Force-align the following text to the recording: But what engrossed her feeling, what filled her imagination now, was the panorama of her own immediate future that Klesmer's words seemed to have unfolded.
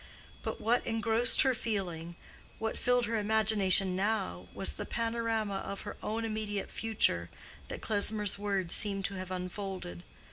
But 0.41 0.59
what 0.59 0.83
engrossed 0.83 1.43
her 1.43 1.53
feeling, 1.53 2.15
what 2.57 2.75
filled 2.75 3.05
her 3.05 3.17
imagination 3.17 3.95
now, 3.95 4.47
was 4.51 4.73
the 4.73 4.83
panorama 4.87 5.57
of 5.57 5.81
her 5.81 5.95
own 6.01 6.25
immediate 6.25 6.71
future 6.71 7.29
that 7.67 7.81
Klesmer's 7.81 8.39
words 8.39 8.73
seemed 8.73 9.05
to 9.05 9.13
have 9.13 9.29
unfolded. 9.29 10.01